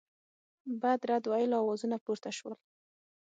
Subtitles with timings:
[0.81, 2.53] بد رد ویلو آوازونه پورته سول.